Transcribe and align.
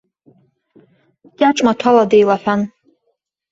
Кьаҿ-маҭәала 1.37 2.03
деилаҳәан. 2.09 2.61